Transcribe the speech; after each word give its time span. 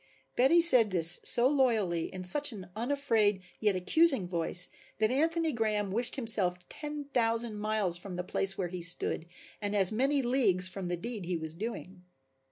Betty 0.35 0.61
said 0.61 0.89
this 0.89 1.19
so 1.23 1.47
loyally 1.47 2.05
and 2.05 2.15
in 2.15 2.23
such 2.23 2.51
an 2.51 2.71
unafraid, 2.75 3.43
yet 3.59 3.75
accusing 3.75 4.27
voice, 4.27 4.67
that 4.97 5.11
Anthony 5.11 5.53
Graham 5.53 5.91
wished 5.91 6.15
himself 6.15 6.57
ten 6.69 7.03
thousand 7.13 7.57
miles 7.59 7.99
from 7.99 8.15
the 8.15 8.23
place 8.23 8.57
where 8.57 8.69
he 8.69 8.81
stood 8.81 9.27
and 9.61 9.75
as 9.75 9.91
many 9.91 10.23
leagues 10.23 10.67
from 10.67 10.87
the 10.87 10.97
deed 10.97 11.25
he 11.25 11.37
was 11.37 11.53
doing. 11.53 12.03